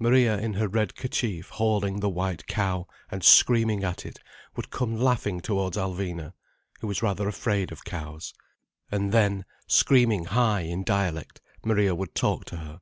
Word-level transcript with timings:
Maria 0.00 0.36
in 0.36 0.54
her 0.54 0.66
red 0.66 0.96
kerchief 0.96 1.50
hauling 1.50 2.00
the 2.00 2.08
white 2.08 2.44
cow, 2.48 2.88
and 3.08 3.22
screaming 3.22 3.84
at 3.84 4.04
it, 4.04 4.18
would 4.56 4.68
come 4.68 4.96
laughing 4.96 5.40
towards 5.40 5.76
Alvina, 5.76 6.32
who 6.80 6.88
was 6.88 7.04
rather 7.04 7.28
afraid 7.28 7.70
of 7.70 7.84
cows. 7.84 8.34
And 8.90 9.12
then, 9.12 9.44
screaming 9.68 10.24
high 10.24 10.62
in 10.62 10.82
dialect, 10.82 11.40
Maria 11.64 11.94
would 11.94 12.16
talk 12.16 12.44
to 12.46 12.56
her. 12.56 12.80